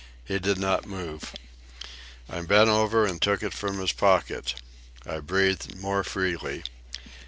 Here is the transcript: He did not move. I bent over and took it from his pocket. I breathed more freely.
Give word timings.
He 0.25 0.39
did 0.39 0.57
not 0.57 0.87
move. 0.87 1.35
I 2.27 2.41
bent 2.41 2.71
over 2.71 3.05
and 3.05 3.21
took 3.21 3.43
it 3.43 3.53
from 3.53 3.77
his 3.77 3.91
pocket. 3.91 4.55
I 5.05 5.19
breathed 5.19 5.75
more 5.77 6.03
freely. 6.03 6.63